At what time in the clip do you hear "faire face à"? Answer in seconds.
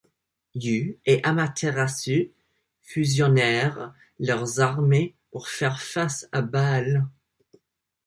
5.47-6.41